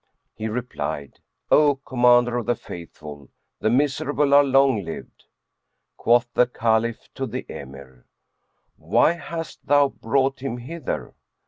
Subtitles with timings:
[0.33, 1.19] He replied,
[1.51, 5.25] "O Commander of the Faithful, the miserable are long lived."
[5.95, 8.07] Quoth the Caliph to the Emir,
[8.77, 11.13] "Why hast thou brought him hither?"